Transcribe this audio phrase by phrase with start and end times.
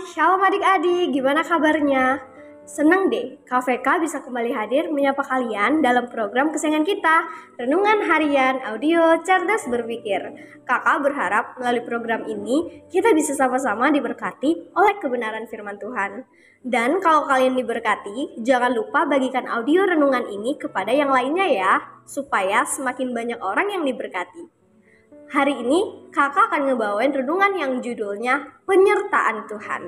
[0.00, 2.24] shalom adik-adik, gimana kabarnya?
[2.64, 7.16] Seneng deh, KVK bisa kembali hadir menyapa kalian dalam program kesayangan kita,
[7.60, 10.22] Renungan Harian Audio Cerdas Berpikir.
[10.64, 16.24] Kakak berharap melalui program ini, kita bisa sama-sama diberkati oleh kebenaran firman Tuhan.
[16.62, 21.72] Dan kalau kalian diberkati, jangan lupa bagikan audio renungan ini kepada yang lainnya ya,
[22.06, 24.61] supaya semakin banyak orang yang diberkati.
[25.32, 29.82] Hari ini kakak akan ngebawain renungan yang judulnya Penyertaan Tuhan.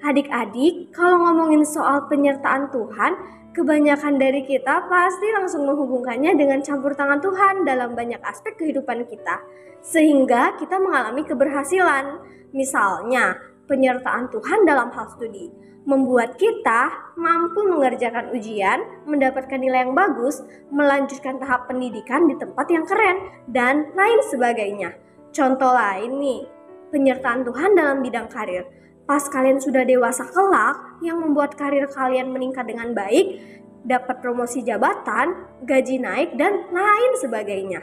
[0.00, 3.12] Adik-adik, kalau ngomongin soal penyertaan Tuhan,
[3.52, 9.44] kebanyakan dari kita pasti langsung menghubungkannya dengan campur tangan Tuhan dalam banyak aspek kehidupan kita.
[9.84, 12.24] Sehingga kita mengalami keberhasilan.
[12.56, 13.36] Misalnya,
[13.68, 21.40] penyertaan Tuhan dalam hal studi membuat kita mampu mengerjakan ujian, mendapatkan nilai yang bagus, melanjutkan
[21.40, 23.16] tahap pendidikan di tempat yang keren,
[23.48, 24.92] dan lain sebagainya.
[25.32, 26.44] Contoh lain nih,
[26.92, 28.68] penyertaan Tuhan dalam bidang karir.
[29.08, 33.40] Pas kalian sudah dewasa kelak, yang membuat karir kalian meningkat dengan baik,
[33.80, 37.80] dapat promosi jabatan, gaji naik, dan lain sebagainya.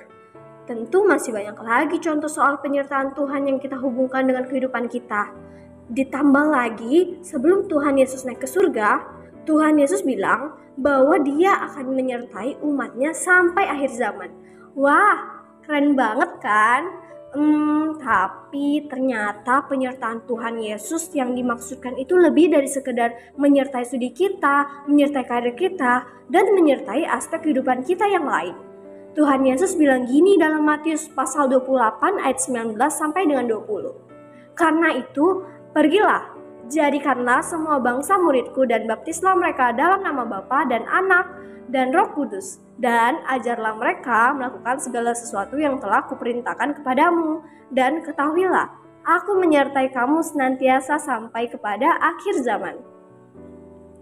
[0.70, 5.34] Tentu masih banyak lagi contoh soal penyertaan Tuhan yang kita hubungkan dengan kehidupan kita.
[5.94, 9.06] Ditambah lagi, sebelum Tuhan Yesus naik ke surga,
[9.46, 14.34] Tuhan Yesus bilang bahwa dia akan menyertai umatnya sampai akhir zaman.
[14.74, 17.06] Wah, keren banget kan?
[17.36, 24.88] Hmm, tapi ternyata penyertaan Tuhan Yesus yang dimaksudkan itu lebih dari sekedar menyertai studi kita,
[24.88, 28.56] menyertai karir kita, dan menyertai aspek kehidupan kita yang lain.
[29.16, 34.56] Tuhan Yesus bilang gini dalam Matius pasal 28 ayat 19 sampai dengan 20.
[34.56, 35.44] Karena itu,
[35.76, 36.32] Pergilah,
[36.72, 41.28] jadikanlah semua bangsa muridku dan baptislah mereka dalam nama Bapa dan Anak
[41.68, 42.64] dan Roh Kudus.
[42.80, 47.44] Dan ajarlah mereka melakukan segala sesuatu yang telah kuperintahkan kepadamu.
[47.76, 48.72] Dan ketahuilah,
[49.04, 52.80] aku menyertai kamu senantiasa sampai kepada akhir zaman.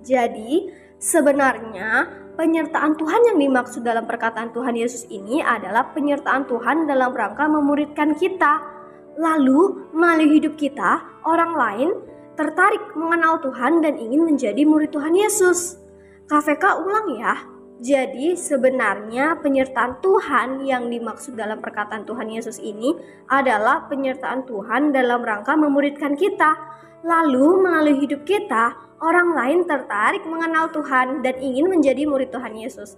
[0.05, 0.69] Jadi,
[1.01, 2.05] sebenarnya
[2.37, 8.13] penyertaan Tuhan yang dimaksud dalam perkataan Tuhan Yesus ini adalah penyertaan Tuhan dalam rangka memuridkan
[8.13, 8.72] kita
[9.17, 11.89] Lalu, melalui hidup kita, orang lain
[12.33, 15.77] tertarik mengenal Tuhan dan ingin menjadi murid Tuhan Yesus.
[16.25, 17.35] KVK ulang ya.
[17.83, 22.95] Jadi sebenarnya penyertaan Tuhan yang dimaksud dalam perkataan Tuhan Yesus ini
[23.27, 26.55] adalah penyertaan Tuhan dalam rangka memuridkan kita.
[27.03, 28.71] Lalu melalui hidup kita,
[29.03, 32.95] orang lain tertarik mengenal Tuhan dan ingin menjadi murid Tuhan Yesus.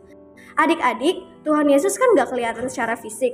[0.53, 3.33] Adik-adik, Tuhan Yesus kan gak kelihatan secara fisik,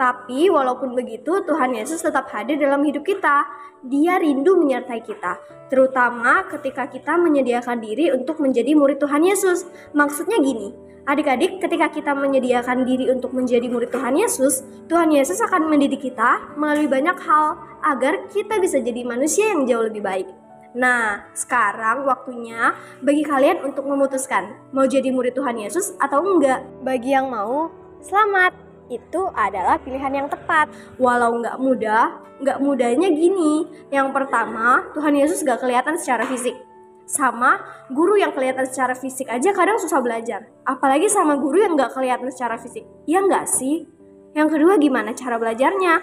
[0.00, 3.44] tapi walaupun begitu, Tuhan Yesus tetap hadir dalam hidup kita.
[3.84, 5.36] Dia rindu menyertai kita,
[5.68, 9.68] terutama ketika kita menyediakan diri untuk menjadi murid Tuhan Yesus.
[9.92, 10.72] Maksudnya gini,
[11.04, 16.56] adik-adik, ketika kita menyediakan diri untuk menjadi murid Tuhan Yesus, Tuhan Yesus akan mendidik kita
[16.60, 20.28] melalui banyak hal agar kita bisa jadi manusia yang jauh lebih baik.
[20.76, 26.64] Nah, sekarang waktunya bagi kalian untuk memutuskan mau jadi murid Tuhan Yesus atau enggak.
[26.84, 27.72] Bagi yang mau,
[28.04, 28.69] selamat!
[28.90, 30.68] Itu adalah pilihan yang tepat.
[30.98, 33.70] Walau nggak mudah, nggak mudahnya gini.
[33.94, 36.58] Yang pertama, Tuhan Yesus nggak kelihatan secara fisik.
[37.06, 37.58] Sama
[37.90, 40.46] guru yang kelihatan secara fisik aja kadang susah belajar.
[40.66, 42.86] Apalagi sama guru yang nggak kelihatan secara fisik.
[43.06, 43.86] Ya nggak sih?
[44.34, 46.02] Yang kedua gimana cara belajarnya?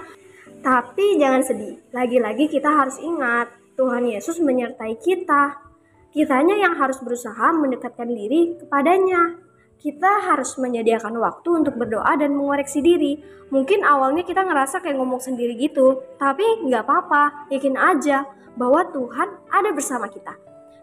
[0.59, 1.80] Tapi jangan sedih.
[1.96, 3.48] Lagi-lagi kita harus ingat,
[3.80, 5.64] Tuhan Yesus menyertai kita.
[6.12, 9.47] Kitanya yang harus berusaha mendekatkan diri kepadanya
[9.78, 13.22] kita harus menyediakan waktu untuk berdoa dan mengoreksi diri.
[13.54, 18.28] Mungkin awalnya kita ngerasa kayak ngomong sendiri gitu, tapi nggak apa-apa, yakin aja
[18.58, 20.36] bahwa Tuhan ada bersama kita.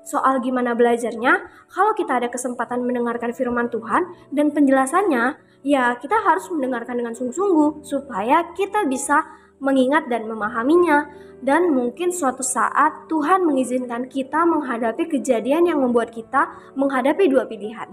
[0.05, 5.25] Soal gimana belajarnya, kalau kita ada kesempatan mendengarkan firman Tuhan dan penjelasannya,
[5.65, 9.25] ya kita harus mendengarkan dengan sungguh-sungguh supaya kita bisa
[9.59, 11.09] mengingat dan memahaminya.
[11.45, 17.93] Dan mungkin suatu saat Tuhan mengizinkan kita menghadapi kejadian yang membuat kita menghadapi dua pilihan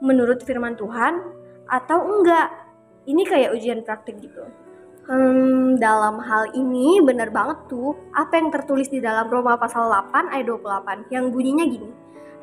[0.00, 1.20] menurut firman Tuhan
[1.66, 2.48] atau enggak.
[3.06, 4.42] Ini kayak ujian praktik gitu.
[5.06, 10.34] Hmm, dalam hal ini benar banget tuh apa yang tertulis di dalam Roma pasal 8
[10.34, 11.90] ayat 28 yang bunyinya gini.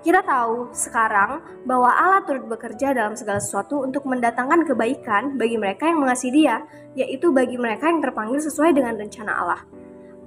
[0.03, 5.87] Kita tahu sekarang bahwa Allah turut bekerja dalam segala sesuatu untuk mendatangkan kebaikan bagi mereka
[5.87, 6.63] yang mengasihi Dia,
[6.95, 9.63] yaitu bagi mereka yang terpanggil sesuai dengan rencana Allah.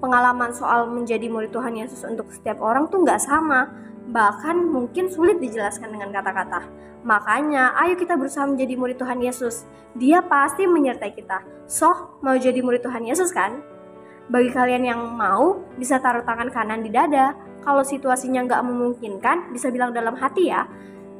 [0.00, 3.68] Pengalaman soal menjadi murid Tuhan Yesus untuk setiap orang tuh nggak sama,
[4.10, 6.62] bahkan mungkin sulit dijelaskan dengan kata-kata.
[7.06, 9.62] Makanya, ayo kita berusaha menjadi murid Tuhan Yesus.
[9.94, 11.42] Dia pasti menyertai kita.
[11.70, 13.62] Soh, mau jadi murid Tuhan Yesus kan?
[14.26, 17.34] Bagi kalian yang mau, bisa taruh tangan kanan di dada.
[17.62, 20.66] Kalau situasinya nggak memungkinkan, bisa bilang dalam hati ya.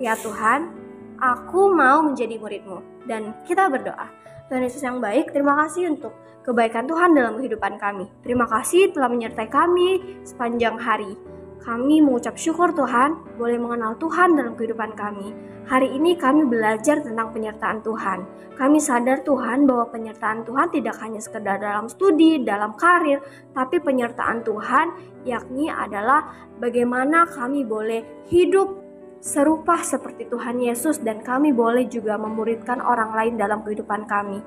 [0.03, 0.75] Ya Tuhan,
[1.23, 3.07] aku mau menjadi muridmu.
[3.07, 4.11] Dan kita berdoa.
[4.51, 6.15] Tuhan Yesus yang baik, terima kasih untuk
[6.47, 8.07] kebaikan Tuhan dalam kehidupan kami.
[8.23, 11.36] Terima kasih telah menyertai kami sepanjang hari.
[11.63, 15.33] Kami mengucap syukur Tuhan boleh mengenal Tuhan dalam kehidupan kami.
[15.67, 18.23] Hari ini kami belajar tentang penyertaan Tuhan.
[18.57, 23.21] Kami sadar Tuhan bahwa penyertaan Tuhan tidak hanya sekedar dalam studi, dalam karir,
[23.53, 24.87] tapi penyertaan Tuhan
[25.29, 28.87] yakni adalah bagaimana kami boleh hidup
[29.21, 34.39] serupa seperti Tuhan Yesus dan kami boleh juga memuridkan orang lain dalam kehidupan kami.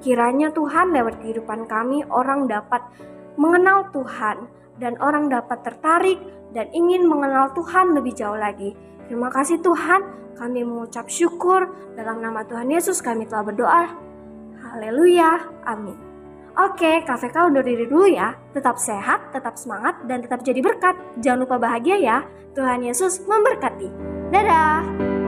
[0.00, 2.80] Kiranya Tuhan lewat kehidupan kami orang dapat
[3.36, 4.48] mengenal Tuhan
[4.80, 6.18] dan orang dapat tertarik
[6.56, 8.74] dan ingin mengenal Tuhan lebih jauh lagi.
[9.06, 10.00] Terima kasih Tuhan,
[10.40, 13.84] kami mengucap syukur dalam nama Tuhan Yesus kami telah berdoa.
[14.64, 16.10] Haleluya, amin.
[16.58, 18.34] Oke, KVK undur diri dulu ya.
[18.50, 20.98] Tetap sehat, tetap semangat, dan tetap jadi berkat.
[21.22, 22.18] Jangan lupa bahagia ya.
[22.58, 23.88] Tuhan Yesus memberkati.
[24.34, 25.19] Dadah!